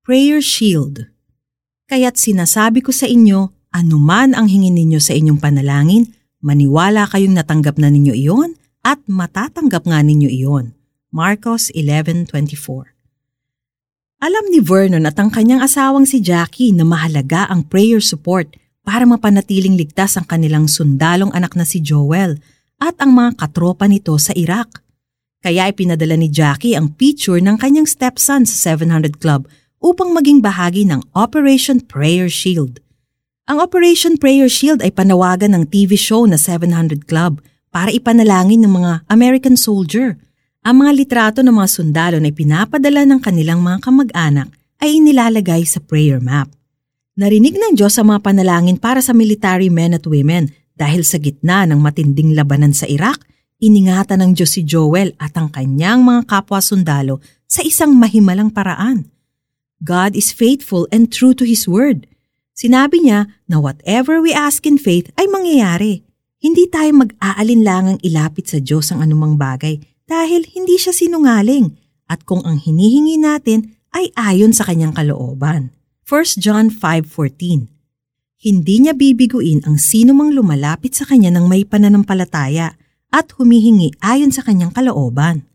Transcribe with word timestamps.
Prayer 0.00 0.40
Shield. 0.40 1.12
Kaya't 1.84 2.16
sinasabi 2.16 2.80
ko 2.80 2.88
sa 2.88 3.04
inyo, 3.04 3.52
anuman 3.68 4.32
ang 4.32 4.48
hingin 4.48 4.72
ninyo 4.72 4.96
sa 4.96 5.12
inyong 5.12 5.36
panalangin, 5.36 6.16
maniwala 6.40 7.04
kayong 7.04 7.36
natanggap 7.36 7.76
na 7.76 7.92
ninyo 7.92 8.16
iyon 8.16 8.56
at 8.80 8.96
matatanggap 9.04 9.84
nga 9.84 10.00
ninyo 10.00 10.32
iyon. 10.32 10.72
Marcos 11.12 11.68
11.24 11.76 12.32
Alam 14.24 14.44
ni 14.48 14.64
Vernon 14.64 15.04
at 15.04 15.20
ang 15.20 15.28
kanyang 15.28 15.60
asawang 15.60 16.08
si 16.08 16.24
Jackie 16.24 16.72
na 16.72 16.88
mahalaga 16.88 17.44
ang 17.52 17.68
prayer 17.68 18.00
support 18.00 18.56
para 18.80 19.04
mapanatiling 19.04 19.76
ligtas 19.76 20.16
ang 20.16 20.24
kanilang 20.24 20.64
sundalong 20.64 21.28
anak 21.36 21.52
na 21.52 21.68
si 21.68 21.76
Joel 21.84 22.40
at 22.80 22.96
ang 23.04 23.12
mga 23.12 23.36
katropa 23.36 23.84
nito 23.84 24.16
sa 24.16 24.32
Iraq. 24.32 24.80
Kaya 25.44 25.68
ipinadala 25.68 26.16
ni 26.16 26.32
Jackie 26.32 26.72
ang 26.72 26.88
picture 26.96 27.44
ng 27.44 27.60
kanyang 27.60 27.84
stepson 27.84 28.48
sa 28.48 28.72
700 28.72 29.20
Club 29.20 29.44
upang 29.80 30.12
maging 30.12 30.44
bahagi 30.44 30.84
ng 30.84 31.00
Operation 31.16 31.80
Prayer 31.80 32.28
Shield. 32.28 32.84
Ang 33.48 33.64
Operation 33.64 34.20
Prayer 34.20 34.46
Shield 34.46 34.84
ay 34.84 34.92
panawagan 34.92 35.56
ng 35.56 35.64
TV 35.72 35.96
show 35.96 36.28
na 36.28 36.36
700 36.36 37.08
Club 37.08 37.40
para 37.72 37.88
ipanalangin 37.90 38.60
ng 38.62 38.70
mga 38.76 38.92
American 39.08 39.56
soldier. 39.56 40.20
Ang 40.60 40.84
mga 40.84 40.92
litrato 40.92 41.40
ng 41.40 41.56
mga 41.56 41.68
sundalo 41.72 42.16
na 42.20 42.28
ipinapadala 42.28 43.08
ng 43.08 43.20
kanilang 43.24 43.64
mga 43.64 43.80
kamag-anak 43.80 44.52
ay 44.84 45.00
inilalagay 45.00 45.64
sa 45.64 45.80
prayer 45.80 46.20
map. 46.20 46.52
Narinig 47.16 47.56
ng 47.56 47.72
Diyos 47.74 47.96
ang 47.96 48.12
mga 48.12 48.20
panalangin 48.22 48.76
para 48.76 49.00
sa 49.00 49.16
military 49.16 49.72
men 49.72 49.96
at 49.96 50.04
women 50.06 50.52
dahil 50.76 51.02
sa 51.02 51.16
gitna 51.18 51.64
ng 51.66 51.80
matinding 51.80 52.36
labanan 52.36 52.76
sa 52.76 52.84
Iraq, 52.86 53.18
iningatan 53.60 54.22
ng 54.24 54.30
Diyos 54.36 54.56
si 54.56 54.62
Joel 54.62 55.16
at 55.18 55.34
ang 55.36 55.52
kanyang 55.52 56.00
mga 56.06 56.28
kapwa 56.28 56.62
sundalo 56.62 57.18
sa 57.50 57.66
isang 57.66 57.92
mahimalang 57.98 58.54
paraan. 58.54 59.09
God 59.80 60.12
is 60.12 60.28
faithful 60.28 60.84
and 60.92 61.08
true 61.08 61.32
to 61.32 61.48
His 61.48 61.64
word. 61.64 62.04
Sinabi 62.52 63.00
niya 63.00 63.32
na 63.48 63.56
whatever 63.56 64.20
we 64.20 64.36
ask 64.36 64.68
in 64.68 64.76
faith 64.76 65.08
ay 65.16 65.24
mangyayari. 65.24 66.04
Hindi 66.40 66.68
tayo 66.68 66.92
mag-aalinlangang 67.00 68.04
ilapit 68.04 68.52
sa 68.52 68.60
Diyos 68.60 68.92
ang 68.92 69.00
anumang 69.00 69.40
bagay 69.40 69.80
dahil 70.04 70.44
hindi 70.52 70.76
siya 70.76 70.92
sinungaling 70.92 71.80
at 72.12 72.28
kung 72.28 72.44
ang 72.44 72.60
hinihingi 72.60 73.16
natin 73.16 73.76
ay 73.96 74.12
ayon 74.16 74.52
sa 74.52 74.68
kanyang 74.68 74.92
kalooban. 74.92 75.72
1 76.04 76.42
John 76.42 76.68
5.14 76.68 77.70
Hindi 78.40 78.74
niya 78.82 78.92
bibiguin 78.92 79.64
ang 79.64 79.80
sino 79.80 80.12
mang 80.12 80.34
lumalapit 80.34 80.92
sa 80.92 81.08
kanya 81.08 81.32
ng 81.32 81.48
may 81.48 81.64
pananampalataya 81.64 82.76
at 83.08 83.26
humihingi 83.38 83.96
ayon 84.04 84.34
sa 84.34 84.44
kanyang 84.44 84.74
kalooban. 84.74 85.48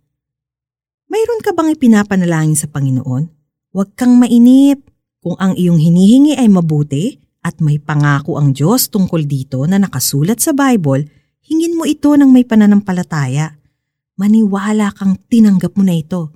Mayroon 1.11 1.41
ka 1.45 1.53
bang 1.53 1.69
ipinapanalangin 1.75 2.57
sa 2.57 2.65
Panginoon? 2.71 3.34
Huwag 3.75 3.91
kang 3.99 4.15
mainip. 4.15 4.87
Kung 5.19 5.35
ang 5.35 5.51
iyong 5.51 5.75
hinihingi 5.75 6.39
ay 6.39 6.47
mabuti 6.47 7.19
at 7.43 7.59
may 7.59 7.75
pangako 7.75 8.39
ang 8.39 8.55
Diyos 8.55 8.87
tungkol 8.87 9.27
dito 9.27 9.67
na 9.67 9.75
nakasulat 9.75 10.39
sa 10.39 10.55
Bible, 10.55 11.11
hingin 11.43 11.75
mo 11.75 11.83
ito 11.83 12.15
ng 12.15 12.31
may 12.31 12.47
pananampalataya. 12.47 13.59
Maniwala 14.15 14.95
kang 14.95 15.19
tinanggap 15.27 15.75
mo 15.75 15.83
na 15.83 15.99
ito. 15.99 16.31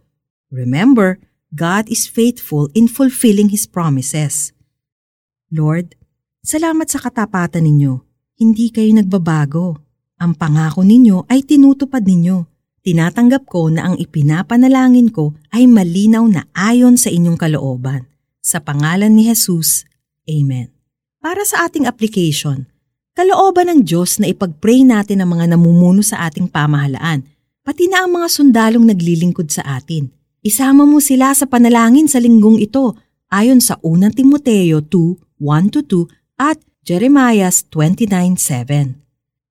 Remember, 0.52 1.16
God 1.56 1.88
is 1.88 2.12
faithful 2.12 2.68
in 2.76 2.92
fulfilling 2.92 3.54
His 3.54 3.64
promises. 3.64 4.52
Lord, 5.48 5.96
salamat 6.44 6.92
sa 6.92 7.00
katapatan 7.00 7.64
ninyo. 7.64 8.04
Hindi 8.36 8.68
kayo 8.68 8.92
nagbabago. 9.00 9.80
Ang 10.20 10.36
pangako 10.36 10.84
ninyo 10.84 11.24
ay 11.32 11.48
tinutupad 11.48 12.04
ninyo. 12.04 12.49
Tinatanggap 12.80 13.44
ko 13.44 13.68
na 13.68 13.92
ang 13.92 13.96
ipinapanalangin 14.00 15.12
ko 15.12 15.36
ay 15.52 15.68
malinaw 15.68 16.24
na 16.32 16.48
ayon 16.56 16.96
sa 16.96 17.12
inyong 17.12 17.36
kalooban. 17.36 18.08
Sa 18.40 18.64
pangalan 18.64 19.12
ni 19.12 19.28
Jesus, 19.28 19.84
Amen. 20.30 20.72
Para 21.20 21.44
sa 21.44 21.68
ating 21.68 21.84
application, 21.84 22.64
kalooban 23.12 23.68
ng 23.68 23.82
Diyos 23.84 24.24
na 24.24 24.32
ipag-pray 24.32 24.88
natin 24.88 25.20
ang 25.20 25.36
mga 25.36 25.52
namumuno 25.58 26.00
sa 26.00 26.24
ating 26.30 26.48
pamahalaan, 26.48 27.28
pati 27.68 27.92
na 27.92 28.08
ang 28.08 28.16
mga 28.16 28.28
sundalong 28.32 28.88
naglilingkod 28.88 29.52
sa 29.52 29.66
atin. 29.76 30.08
Isama 30.40 30.88
mo 30.88 31.04
sila 31.04 31.36
sa 31.36 31.44
panalangin 31.44 32.08
sa 32.08 32.24
linggong 32.24 32.64
ito 32.64 32.96
ayon 33.28 33.60
sa 33.60 33.76
1 33.84 34.16
Timoteo 34.16 34.80
2, 34.80 35.44
1-2 35.44 36.40
at 36.40 36.64
Jeremiah 36.88 37.52
29.7. 37.52 38.96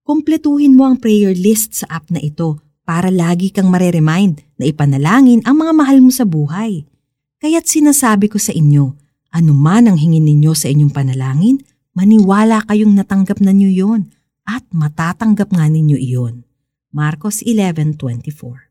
Kumpletuhin 0.01 0.73
mo 0.73 0.89
ang 0.89 0.97
prayer 0.97 1.37
list 1.37 1.85
sa 1.85 2.01
app 2.01 2.09
na 2.09 2.17
ito 2.17 2.68
para 2.89 3.13
lagi 3.13 3.53
kang 3.53 3.69
mareremind 3.69 4.41
na 4.57 4.65
ipanalangin 4.65 5.45
ang 5.45 5.61
mga 5.61 5.77
mahal 5.77 6.01
mo 6.01 6.09
sa 6.09 6.25
buhay. 6.25 6.89
Kaya't 7.37 7.69
sinasabi 7.69 8.33
ko 8.33 8.41
sa 8.41 8.49
inyo, 8.49 8.97
anuman 9.29 9.93
ang 9.93 9.97
hingin 10.01 10.25
ninyo 10.25 10.57
sa 10.57 10.73
inyong 10.73 10.89
panalangin, 10.89 11.61
maniwala 11.93 12.65
kayong 12.65 12.97
natanggap 12.97 13.45
na 13.45 13.53
niyo 13.53 13.69
yon 13.69 14.09
at 14.41 14.65
matatanggap 14.73 15.53
nga 15.53 15.69
ninyo 15.69 16.01
iyon. 16.01 16.49
Marcos 16.89 17.45
11.24 17.45 18.68